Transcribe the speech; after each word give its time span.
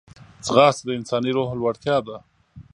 ځغاسته 0.45 0.83
د 0.85 0.89
انساني 0.97 1.31
روح 1.37 1.49
لوړتیا 1.59 1.97
ده 2.05 2.17